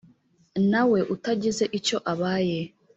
nawe 0.71 0.99
utagize 1.15 1.65
icyo 1.77 1.97
abaye 2.11 2.59